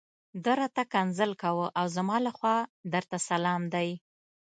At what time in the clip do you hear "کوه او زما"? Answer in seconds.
1.43-2.17